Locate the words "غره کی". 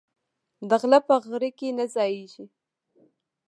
1.29-1.69